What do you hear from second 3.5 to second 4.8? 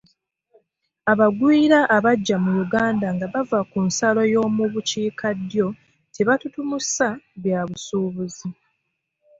ku nsalo y'omu